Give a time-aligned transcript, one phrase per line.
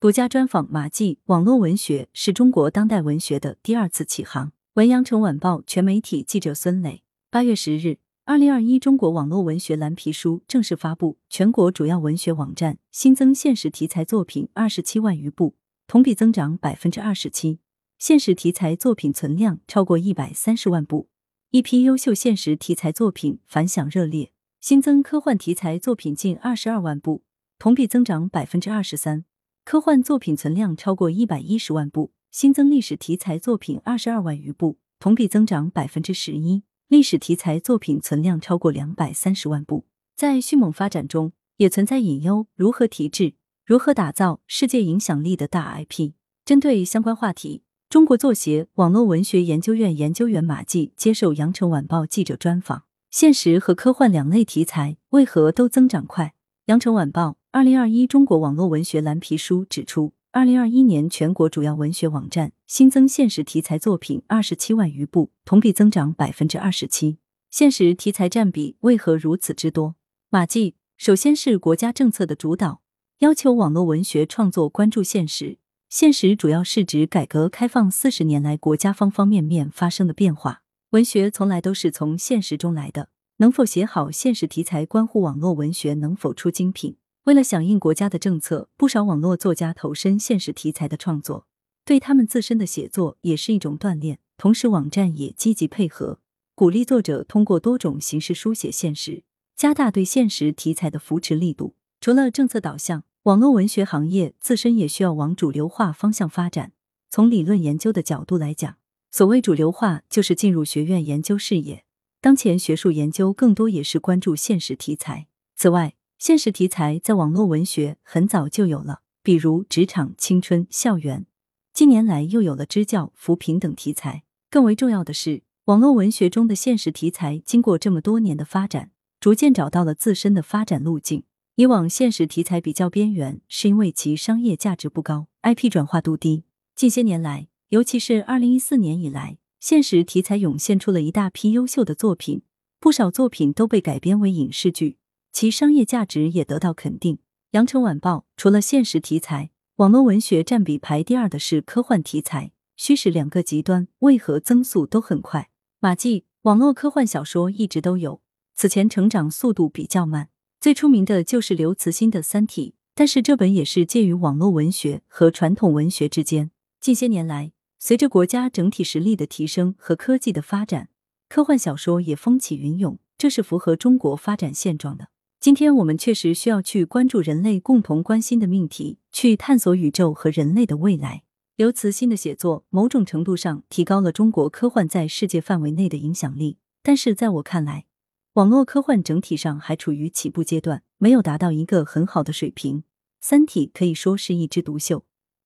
[0.00, 4.52] 独家专访马季，网络文学是中国当代文学的第二次起航。
[4.74, 15.56] 文阳城晚报全媒体记者孙磊，八月十日，二零二一中国网络文学蓝皮书正式发布，全国主要文学网站新增现实题材作品二十七万余部，
[15.88, 17.58] 同比增长百分之二十七，
[17.98, 21.08] 现实题材作品存量超过一百三十万部，
[21.50, 24.30] 一批优秀现实题材作品反响热烈。
[24.60, 27.24] 新增科幻题材作品近二十二万部，
[27.58, 29.24] 同比增长百分之二十三。
[29.70, 36.62] 科幻作品存量超过一百一十万部，新增历史题材作品二十二万余部，同比增长百分之十一。
[36.88, 39.84] 历史题材作品存量超过两百三十万部。
[40.16, 43.34] 在迅猛发展中，也存在隐忧：如何提质？
[43.66, 46.12] 如何打造世界影响力的大 IP？
[46.46, 56.32] 针对相关话题，中国作协网络文学研究院研究员马季接受羊城晚报记者专访：现实和科幻两类题材为何都增长快？
[56.64, 57.37] 羊城晚报。
[57.50, 67.16] 二零二一中国网络文学蓝皮书指出，二零二一年全国主要文学网站新增现实题材作品二十七万余部，同比增长百分之二十七。
[67.50, 69.94] 现实题材占比为何如此之多？
[70.28, 72.82] 马季，首先是国家政策的主导，
[73.20, 75.56] 要求网络文学创作关注现实。
[75.88, 80.60] 现实主要是指改革开放四十年来国家方方面面发生的变化，
[80.90, 86.96] 文学从来都是从现实中来的，能否写好现实题材，关乎网络文学能否出精品。
[87.28, 91.46] 为了响应国家的政策，不少网络作家投身现实题材的创作，
[91.84, 94.18] 对他们自身的写作也是一种锻炼。
[94.38, 96.20] 同时，网站也积极配合，
[96.54, 101.74] 鼓励作者通过多种形式书写现实，加大对现实题材的扶持力度。
[102.00, 106.72] 除了政策导向，网络文学行业自身也需要往主流化方向发展。
[107.10, 108.78] 从理论研究的角度来讲，
[109.10, 111.84] 所谓主流化，就是进入学院研究视野。
[112.22, 115.26] 当前学术研究更多也是关注现实题材。
[115.54, 121.26] 此外，现实题材在网络文学很早就有了，比如职场、青春、校园。
[121.72, 124.24] 近年来又有了支教、扶贫等题材。
[124.50, 131.22] 更为重要的是，网络文学中的现实题材经过这么多年的发展，逐渐找到了自身的发展路径。
[131.54, 136.42] 以往现实题材比较边缘，是因为其商业价值不高，IP 转化度低。
[136.74, 142.42] 近些年来，尤其是二零一四年以来，现实题材涌现出了一大批优秀的作品，
[142.80, 144.96] 不少作品都被改编为影视剧。
[145.32, 147.18] 其商业价值也得到肯定。
[147.52, 152.52] 羊城晚报除了现实题材，网络文学占比排第二的是科幻题材。
[152.76, 155.50] 虚实两个极端为何增速都很快？
[155.80, 158.20] 马季，网络科幻小说一直都有，
[158.54, 160.28] 此前成长速度比较慢。
[160.60, 166.50] 最出名的就是刘慈欣的《三体》，但是这本也是介于网络文学和传统文学之间。
[166.80, 170.88] 近些年来，随着国家整体实力的提升和科技的发展，
[171.28, 175.08] 科幻小说也风起云涌，这是符合中国发展现状的。
[175.40, 181.22] 今天我们确实需要去关注人类共同关心的命题，去探索宇宙和人类的未来。
[181.54, 187.86] 刘慈欣的写作某种程度上提高了中国科幻在世界范围内的影响力，但是在我看来，
[188.32, 192.80] 网络科幻整体上还处于起步阶段，没有达到一个很好的水平。
[193.20, 195.04] 《三体》可以说是一枝独秀，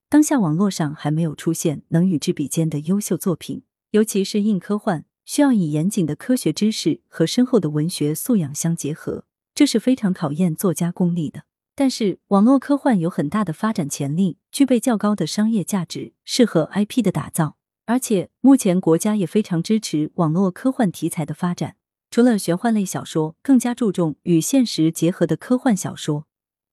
[0.09, 3.61] 当下网络上还没有出现能与之比肩的优秀作品，
[3.91, 9.25] 尤其是硬科幻，需要以严谨的科学知识和深厚的文学素养相结合。
[9.55, 11.43] 这是非常考验作家功力的，
[11.75, 17.57] 但是网络科幻有很大的发展潜力，具备较高的商业价值，适合 IP 的打造。
[17.85, 21.75] 而且目前国家也非常支持网络科幻题材的发展。
[22.09, 26.25] 除了玄幻类小说，更加注重与现实结合的科幻小说，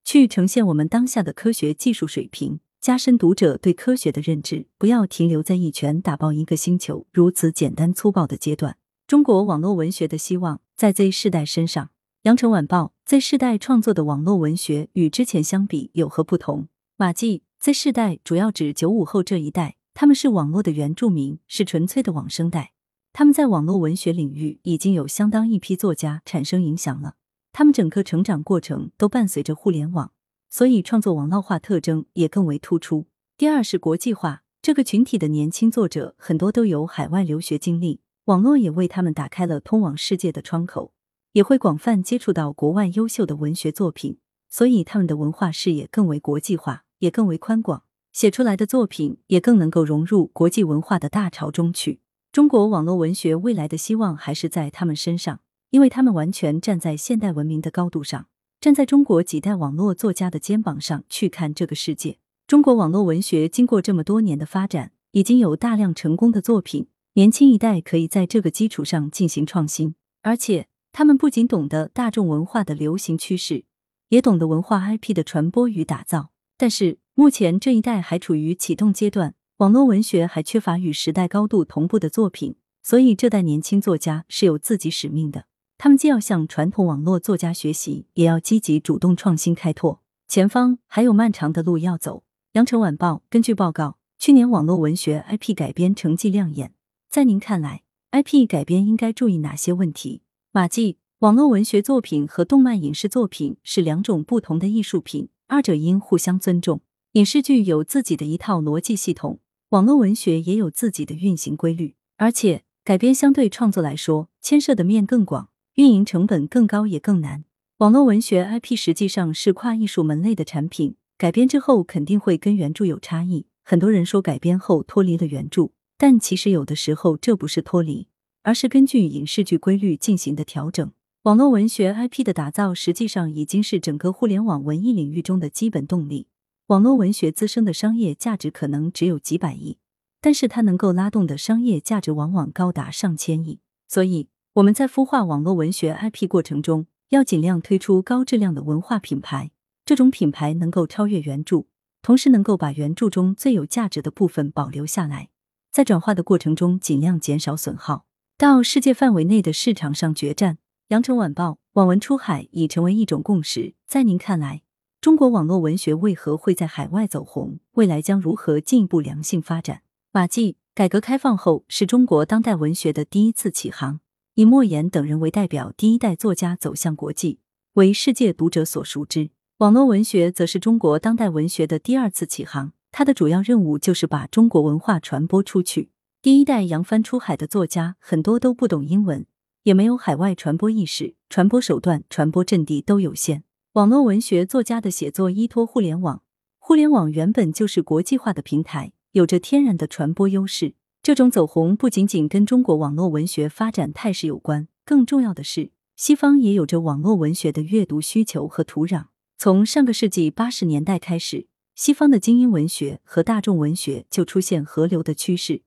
[0.05, 8.79] 去呈现我们当下的科学技术水平，加深读者对科学的认知，不要停留在一拳打爆一个星球如此简单粗暴的阶段。
[9.07, 11.91] 中国网络文学的希望在 Z 世代身上。
[12.25, 16.69] 羊城晚报 Z 世代创作的网络文学与之前相比有何不同？
[16.99, 22.75] 马季 Z 世代主要指九五后这一代，他们是网络的原住民，是纯粹的网生代。
[23.15, 27.15] 他们在网络文学领域已经有相当一批作家产生影响了，
[27.53, 30.13] 他们整个成长过程都伴随着互联网，
[30.51, 33.07] 所以创作网络化特征也更为突出。
[33.39, 40.93] 第二是国际化，这个群体的年轻作者很多都有海外留学经历，网络也为他们打开了通往世界的窗口。
[41.33, 44.19] 也会广泛接触到国外优秀的文学作品，
[44.49, 52.01] 所以他们的文化视野更为国际化，也更为宽广，写出来的作品也更能够融入国际文化的大潮中去。
[52.33, 55.41] 中国网络文学未来的希望还是在他们身上，
[55.71, 58.27] 因为他们完全站在现代文明的高度上，
[58.61, 62.19] 站在中国几代网络作家的肩膀上去看这个世界。
[62.49, 70.70] 中国网络文学经过这么多年的发展，已经有大量成功的作品，年轻一代可以在这个基础上进行创新，而且。
[70.93, 73.65] 他们不仅懂得大众文化的流行趋势，
[74.09, 76.31] 也懂得文化 IP 的传播与打造。
[76.57, 85.47] 但是，目前这一代还处于启动阶段，网络文学还缺乏与时代高度同步的作品，所以这代年轻作家是有自己使命的。
[85.79, 92.25] 他们既要向传统网络作家学习，也要积极主动创新开拓，前方还有漫长的路要走。
[92.53, 96.75] 羊城晚报根据报告，去年网络文学 IP 改编成绩亮眼，
[97.09, 100.23] 在您看来，IP 改编应该注意哪些问题？
[100.53, 106.81] 马季，网络文学作品和动漫影视作品是两种不同的艺术品，二者应互相尊重。
[107.13, 109.39] 影视剧有自己的一套逻辑系统，
[109.69, 117.45] 网络文学也有自己的运行规律，而且改编相对创作来说，牵涉的面更广，运营成本更高也更难。
[117.77, 123.47] 网络文学 IP 实际上是跨艺术门类的产品，改编之后肯定会跟原著有差异。
[123.63, 128.09] 很多人说改编后脱离了原著，但其实有的时候这不是脱离，
[128.43, 130.91] 而是根据影视剧规律进行的调整。
[131.25, 136.29] 网络文学 IP 的打造，实际上已经是整个互联网文艺领域中的基本动力。
[136.69, 139.77] 网络文学滋生的商业价值可能只有几百亿，
[140.21, 143.59] 但是它能够拉动的商业价值往往高达上千亿。
[143.89, 149.51] 所以我们在孵化网络文学 IP 过程中，要尽量推出高质量的文化品牌。
[149.85, 151.65] 这种品牌能够超越原著，
[152.01, 155.29] 同时能够把原著中最有价值的部分保留下来，
[155.73, 158.07] 在转化的过程中尽量减少损耗，
[158.41, 160.57] 到世界范围内的市场上决战。
[160.89, 164.63] 羊城晚报网文出海已成为一种共识，在您看来？
[164.99, 167.59] 中国网络文学为何会在海外走红？
[167.73, 169.83] 未来将如何进一步良性发展？
[170.11, 174.01] 马季，改革开放后是中国当代文学的第一次起航，
[174.37, 177.41] 以莫言等人为代表，第一代作家走向国际，
[177.75, 179.29] 为世界读者所熟知。
[179.59, 185.91] 网络文学则是中国当代文学的第二次起航，它的主要任务就是把中国文化传播出去。
[186.23, 189.25] 第一代扬帆出海的作家很多都不懂英文，
[189.63, 193.43] 也没有海外传播意识，传播手段、传播阵地都有限。
[193.73, 196.23] 网络文学作家的写作依托互联网，
[196.59, 200.75] 互联网原本就是国际化的平台，有着天然的传播优势。
[201.03, 209.07] 这种走红不仅仅跟中国网络文学发展态势有关，更重要的是，西方也有着网络文学的阅读需求和土壤。
[209.39, 215.63] 从上个世纪八十年代开始，西方的精英文学和大众文学就出现合流的趋势，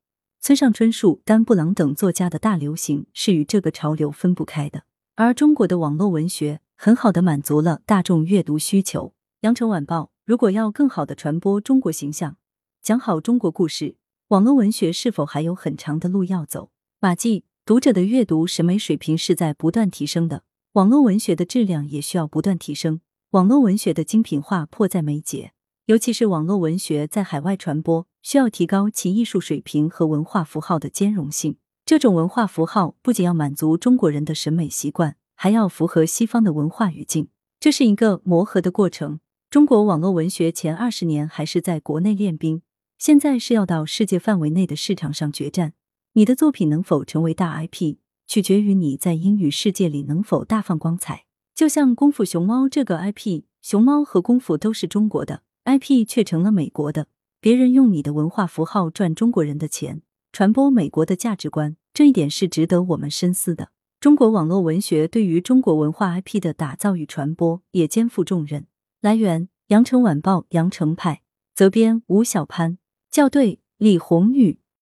[0.46, 4.84] 村上春树、丹布朗等作家的大流行是与这个潮流分不开的。
[5.16, 6.60] 而中国的网络文学。
[6.76, 9.14] 很好的满足了大众阅读需求。
[9.42, 12.36] 羊城晚报如果要更好的传播中国形象，
[12.82, 13.96] 讲好中国故事，
[14.28, 16.72] 网络文学是否还有很长的路要走？
[17.00, 20.44] 马季，读者的阅读审美水平是在不断提升的，
[20.74, 23.00] 网络文学的质量也需要不断提升。
[23.30, 25.54] 网络文学的精品化迫在眉睫，
[25.86, 31.58] 尤其是网络文学在海外传播，需要提高其艺术水平和文化符号的兼容性。
[31.86, 35.18] 这种文化符号不仅要满足中国人的审美习惯。
[35.36, 37.28] 还要符合西方的文化语境，
[37.60, 39.20] 这是一个磨合的过程。
[39.50, 42.62] 中国网络文学前二十年还是在国内练兵，
[42.98, 45.74] 现在是要到世界范围内的市场上决战。
[46.14, 51.26] 你的作品能否成为大 IP，取决于你在英语世界里能否大放光彩。
[51.54, 57.08] 就像《功夫熊猫》这个 IP，熊猫和功夫都是中国的 IP，却成了美国的。
[57.40, 60.02] 别人用你的文化符号赚中国人的钱，
[60.32, 63.70] 传播美国的价值观，这一点是值得我们深思的。
[64.00, 68.68] 中国网络文学对于中国文化 IP 的打造与传播也肩负重任。
[69.02, 71.22] 来源：羊城晚报羊城派，
[71.54, 72.78] 责编：吴小潘，
[73.10, 74.60] 校对：李红宇。